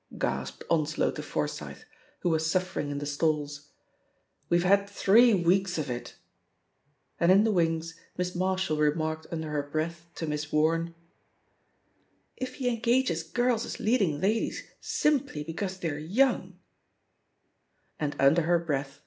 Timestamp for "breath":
9.61-10.07, 18.57-18.99